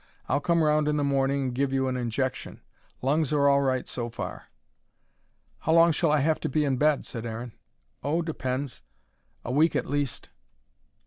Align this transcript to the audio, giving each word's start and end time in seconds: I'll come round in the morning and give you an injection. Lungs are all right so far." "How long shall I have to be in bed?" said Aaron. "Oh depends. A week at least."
I'll 0.27 0.39
come 0.39 0.63
round 0.63 0.87
in 0.87 0.97
the 0.97 1.03
morning 1.03 1.43
and 1.43 1.53
give 1.53 1.71
you 1.71 1.87
an 1.87 1.95
injection. 1.95 2.61
Lungs 3.03 3.31
are 3.31 3.47
all 3.47 3.61
right 3.61 3.87
so 3.87 4.09
far." 4.09 4.45
"How 5.59 5.73
long 5.73 5.91
shall 5.91 6.11
I 6.11 6.21
have 6.21 6.39
to 6.39 6.49
be 6.49 6.65
in 6.65 6.77
bed?" 6.77 7.05
said 7.05 7.23
Aaron. 7.23 7.51
"Oh 8.01 8.23
depends. 8.23 8.81
A 9.45 9.51
week 9.51 9.75
at 9.75 9.85
least." 9.85 10.29